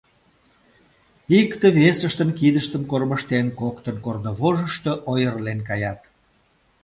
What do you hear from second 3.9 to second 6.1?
корнывожышто ойырлен каят.